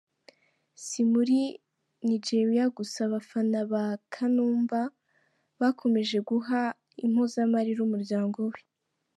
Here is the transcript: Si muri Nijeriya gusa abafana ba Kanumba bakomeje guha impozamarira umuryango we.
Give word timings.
Si 0.83 0.99
muri 1.11 1.39
Nijeriya 2.07 2.65
gusa 2.77 2.97
abafana 3.07 3.57
ba 3.71 3.85
Kanumba 4.13 4.79
bakomeje 5.59 6.17
guha 6.29 6.61
impozamarira 7.05 7.79
umuryango 7.83 8.39
we. 8.51 8.59